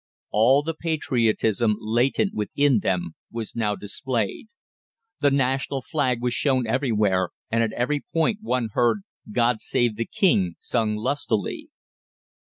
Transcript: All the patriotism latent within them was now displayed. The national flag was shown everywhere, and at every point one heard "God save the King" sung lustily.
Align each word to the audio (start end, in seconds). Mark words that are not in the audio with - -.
All 0.31 0.63
the 0.63 0.73
patriotism 0.73 1.75
latent 1.79 2.33
within 2.33 2.79
them 2.79 3.13
was 3.31 3.55
now 3.55 3.75
displayed. 3.75 4.47
The 5.19 5.29
national 5.29 5.83
flag 5.83 6.23
was 6.23 6.33
shown 6.33 6.65
everywhere, 6.65 7.29
and 7.51 7.61
at 7.61 7.71
every 7.73 8.03
point 8.11 8.39
one 8.41 8.69
heard 8.73 9.01
"God 9.31 9.61
save 9.61 9.97
the 9.97 10.07
King" 10.11 10.55
sung 10.59 10.95
lustily. 10.95 11.69